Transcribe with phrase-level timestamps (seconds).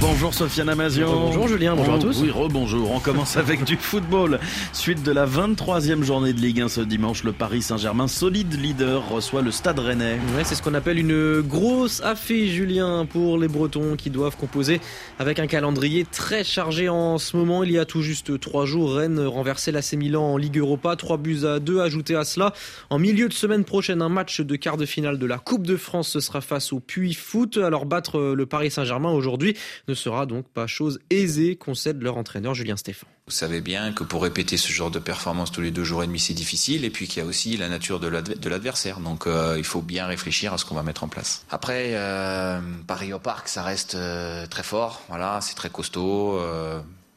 [0.00, 1.12] Bonjour Sofiane Amazian.
[1.12, 2.22] Bonjour Julien, bonjour à tous.
[2.22, 2.90] Oui, rebonjour.
[2.90, 4.40] On commence avec du football.
[4.72, 9.06] Suite de la 23e journée de Ligue 1 ce dimanche, le Paris Saint-Germain, solide leader,
[9.10, 10.18] reçoit le Stade Rennais.
[10.34, 14.80] Ouais, c'est ce qu'on appelle une grosse affiche, Julien, pour les Bretons qui doivent composer
[15.18, 17.62] avec un calendrier très chargé en ce moment.
[17.62, 21.18] Il y a tout juste trois jours, Rennes renversait l'AC Milan en Ligue Europa, trois
[21.18, 21.80] buts à deux.
[21.80, 22.54] Ajouté à cela,
[22.88, 25.76] en milieu de semaine prochaine, un match de quart de finale de la Coupe de
[25.76, 26.08] France.
[26.08, 27.58] Ce sera face au Puy Foot.
[27.58, 29.56] Alors battre le Paris Saint-Germain aujourd'hui
[29.90, 33.06] ne sera donc pas chose aisée, concède leur entraîneur Julien Stéphan.
[33.26, 36.06] Vous savez bien que pour répéter ce genre de performance tous les deux jours et
[36.06, 36.84] demi, c'est difficile.
[36.84, 38.08] Et puis qu'il y a aussi la nature de
[38.48, 39.00] l'adversaire.
[39.00, 41.44] Donc euh, il faut bien réfléchir à ce qu'on va mettre en place.
[41.50, 45.02] Après, euh, Paris au Parc, ça reste euh, très fort.
[45.08, 46.40] Voilà, c'est très costaud.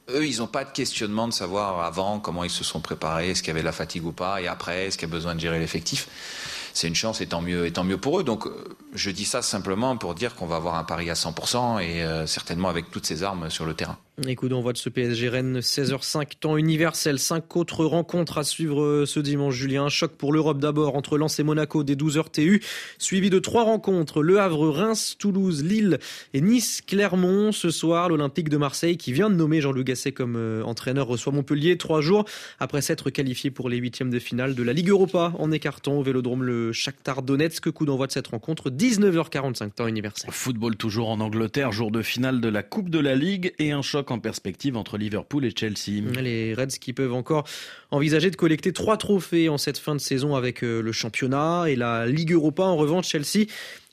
[0.10, 3.42] Eux, ils n'ont pas de questionnement de savoir avant comment ils se sont préparés, est-ce
[3.42, 5.40] qu'il y avait la fatigue ou pas, et après, est-ce qu'il y a besoin de
[5.40, 6.10] gérer l'effectif.
[6.74, 8.24] C'est une chance, et tant mieux, et tant mieux pour eux.
[8.24, 8.48] Donc,
[8.94, 12.70] je dis ça simplement pour dire qu'on va avoir un pari à 100% et certainement
[12.70, 13.98] avec toutes ces armes sur le terrain.
[14.28, 17.18] Écoute, on voit de ce PSG Rennes 16h05 temps universel.
[17.18, 19.90] Cinq autres rencontres à suivre euh, ce dimanche, Julien.
[19.90, 22.62] choc pour l'Europe d'abord entre Lens et Monaco des 12h TU,
[23.00, 25.98] suivi de trois rencontres Le Havre, Reims, Toulouse, Lille
[26.36, 27.52] et Nice, Clermont.
[27.52, 31.34] Ce soir, l'Olympique de Marseille, qui vient de nommer Jean-Luc Gasset comme euh, entraîneur, reçoit
[31.34, 32.26] Montpellier trois jours
[32.60, 36.04] après s'être qualifié pour les huitièmes de finale de la Ligue Europa en écartant au
[36.04, 37.72] Vélodrome le Shakhtar Donetsk.
[37.72, 40.30] Coup d'envoi de cette rencontre 19h45 temps universel.
[40.32, 43.82] Football toujours en Angleterre, jour de finale de la Coupe de la Ligue et un
[43.82, 46.02] choc en perspective entre Liverpool et Chelsea.
[46.22, 47.46] Les Reds qui peuvent encore
[47.92, 51.76] envisager de collecter trois trophées en cette fin de saison avec euh, le championnat et
[51.76, 52.64] la Ligue Europa.
[52.64, 53.46] En revanche, Chelsea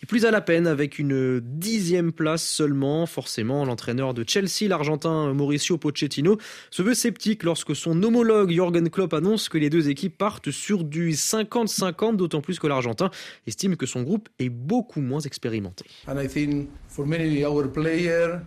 [0.03, 3.07] est plus à la peine avec une dixième place seulement.
[3.07, 6.39] Forcément, l'entraîneur de Chelsea, l'Argentin Mauricio Pochettino,
[6.71, 10.85] se veut sceptique lorsque son homologue Jürgen Klopp annonce que les deux équipes partent sur
[10.85, 13.11] du 50-50, d'autant plus que l'Argentin
[13.47, 15.85] estime que son groupe est beaucoup moins expérimenté.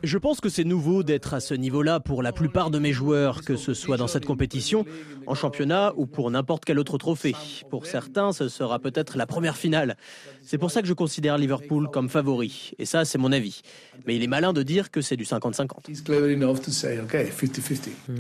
[0.03, 3.43] Je pense que c'est nouveau d'être à ce niveau-là pour la plupart de mes joueurs,
[3.43, 4.85] que ce soit dans cette compétition,
[5.27, 7.35] en championnat ou pour n'importe quel autre trophée.
[7.69, 9.97] Pour certains, ce sera peut-être la première finale.
[10.41, 12.71] C'est pour ça que je considère Liverpool comme favori.
[12.79, 13.61] Et ça, c'est mon avis.
[14.07, 15.89] Mais il est malin de dire que c'est du 50-50.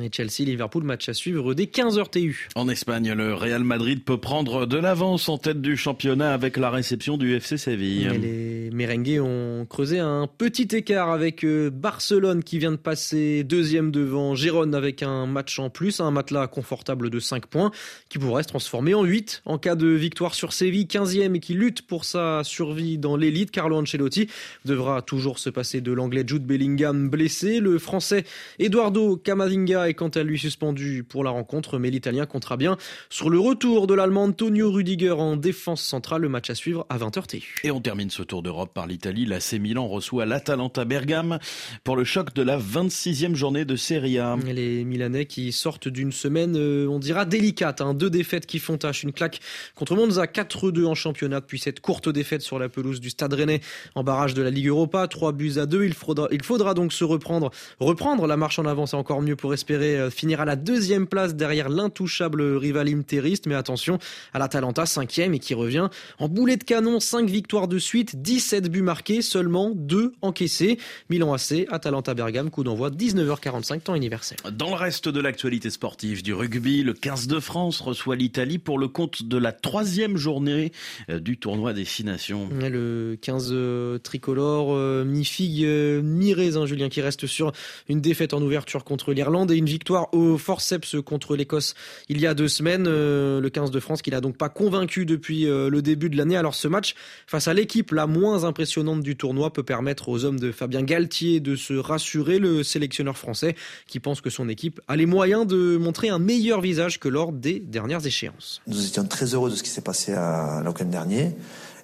[0.01, 2.49] Et Chelsea, Liverpool, match à suivre dès 15h TU.
[2.55, 6.69] En Espagne, le Real Madrid peut prendre de l'avance en tête du championnat avec la
[6.69, 8.62] réception du FC Séville.
[8.73, 13.91] Les merengues ont creusé un petit écart avec euh, Barcelone qui vient de passer deuxième
[13.91, 17.69] devant Gérone avec un match en plus, un matelas confortable de 5 points
[18.09, 21.53] qui pourrait se transformer en 8 en cas de victoire sur Séville, 15e et qui
[21.53, 23.51] lutte pour sa survie dans l'élite.
[23.51, 24.27] Carlo Ancelotti
[24.65, 27.59] devra toujours se passer de l'anglais Jude Bellingham blessé.
[27.59, 28.23] Le français
[28.57, 32.77] Eduardo Camavinga est quant à lui suspendu pour la rencontre, mais l'italien comptera bien
[33.11, 36.23] sur le retour de l'allemand Antonio Rudiger en défense centrale.
[36.23, 37.59] Le match à suivre à 20h TU.
[37.63, 39.25] Et on termine ce tour d'Europe par l'Italie.
[39.25, 41.39] La C Milan reçoit l'Atalanta Bergame
[41.83, 44.37] pour le choc de la 26e journée de Serie A.
[44.45, 47.81] Les Milanais qui sortent d'une semaine, euh, on dira délicate.
[47.81, 47.93] Hein.
[47.93, 49.03] Deux défaites qui font tâche.
[49.03, 49.39] Une claque
[49.75, 53.61] contre Monza 4-2 en championnat, puis cette courte défaite sur la pelouse du Stade Rennais
[53.95, 55.07] en barrage de la Ligue Europa.
[55.07, 55.85] 3 buts à 2.
[55.85, 58.85] Il faudra, il faudra donc se reprendre, reprendre la marche en avant.
[58.85, 63.47] C'est encore mieux pour espérer euh, finir à la deuxième place derrière l'intouchable rival interiste.
[63.47, 63.99] Mais attention
[64.33, 66.99] à l'Atalanta, cinquième et qui revient en boulet de canon.
[66.99, 70.77] 5 victoires de suite, 17 buts marqués, seulement 2 encaissés.
[71.09, 74.37] Milan AC, Atalanta Bergame, coup d'envoi 19h45 temps universel.
[74.51, 78.77] Dans le reste de l'actualité sportive du rugby, le 15 de France reçoit l'Italie pour
[78.77, 80.71] le compte de la troisième journée
[81.09, 82.49] euh, du tournoi des Six Nations.
[82.51, 85.65] Le 15 euh, tricolore, euh, mi-figue,
[86.03, 87.51] mi-raisin, Julien, qui reste sur
[87.89, 91.73] une défaite en ouverture contre l'Irlande et une victoire au forceps contre l'Écosse
[92.09, 92.83] il y a deux semaines.
[92.83, 96.37] Le 15 de France qui n'a donc pas convaincu depuis le début de l'année.
[96.37, 96.95] Alors ce match
[97.27, 101.39] face à l'équipe la moins impressionnante du tournoi peut permettre aux hommes de Fabien Galtier
[101.39, 103.55] de se rassurer, le sélectionneur français
[103.87, 107.31] qui pense que son équipe a les moyens de montrer un meilleur visage que lors
[107.31, 108.61] des dernières échéances.
[108.67, 111.31] Nous étions très heureux de ce qui s'est passé à l'automne dernier.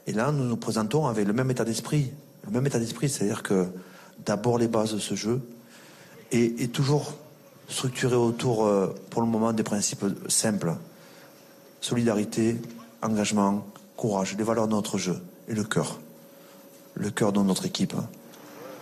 [0.08, 2.12] Et là, nous nous présentons avec le même état d'esprit.
[2.46, 3.68] Le même état d'esprit, c'est-à-dire que
[4.25, 5.42] d'abord les bases de ce jeu
[6.31, 7.13] et, toujours
[7.68, 10.75] structuré autour, euh, pour le moment, des principes simples.
[11.81, 12.57] Solidarité,
[13.01, 15.18] engagement, courage, les valeurs de notre jeu
[15.48, 16.00] et le cœur.
[17.00, 17.94] Le cœur de notre équipe,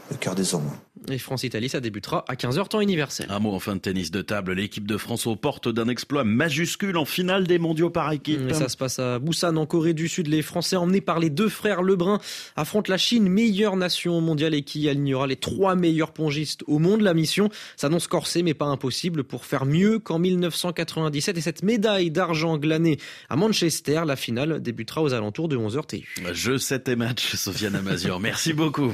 [0.09, 0.69] le cœur des hommes.
[1.09, 3.27] Et France-Italie, ça débutera à 15h temps universel.
[3.29, 4.53] Un mot en fin de tennis de table.
[4.53, 8.51] L'équipe de France aux portes d'un exploit majuscule en finale des mondiaux par équipe.
[8.51, 10.27] ça se passe à Busan, en Corée du Sud.
[10.27, 12.19] Les Français, emmenés par les deux frères Lebrun,
[12.55, 17.01] affrontent la Chine, meilleure nation mondiale et qui alignera les trois meilleurs pongistes au monde.
[17.01, 21.37] La mission s'annonce corsée, mais pas impossible pour faire mieux qu'en 1997.
[21.37, 22.97] Et cette médaille d'argent glanée
[23.29, 26.15] à Manchester, la finale débutera aux alentours de 11h TU.
[26.33, 28.19] Je 7 et match, Sofiane Amazur.
[28.19, 28.91] Merci beaucoup.